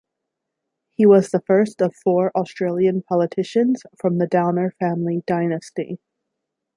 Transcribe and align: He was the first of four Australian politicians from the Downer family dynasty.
He 0.95 1.05
was 1.05 1.29
the 1.29 1.41
first 1.45 1.79
of 1.79 1.93
four 1.93 2.31
Australian 2.35 3.03
politicians 3.03 3.83
from 3.99 4.17
the 4.17 4.25
Downer 4.25 4.71
family 4.79 5.21
dynasty. 5.27 5.99